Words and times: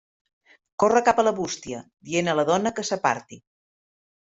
Corre 0.83 1.01
cap 1.09 1.21
a 1.21 1.25
la 1.27 1.33
bústia, 1.41 1.83
dient 2.09 2.33
a 2.33 2.37
la 2.41 2.47
dona 2.51 2.73
que 2.79 2.89
s'aparti. 2.91 3.41